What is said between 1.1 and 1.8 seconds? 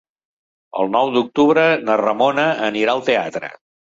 d'octubre